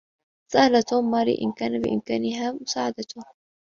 سأل 0.51 0.83
توم 0.83 1.11
ماري 1.11 1.37
إن 1.41 1.51
كان 1.51 1.81
بإمكانها 1.81 2.51
مساعدته. 2.51 3.23